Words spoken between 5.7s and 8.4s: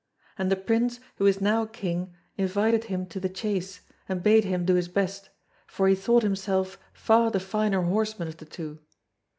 he thought himself far the finer horseman of